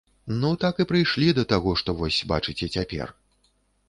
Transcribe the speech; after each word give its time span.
Ну, 0.43 0.49
так 0.61 0.79
і 0.83 0.85
прыйшлі 0.91 1.27
да 1.39 1.43
таго, 1.51 1.73
што 1.81 1.95
вось 1.99 2.17
бачыце 2.31 2.71
цяпер. 2.77 3.13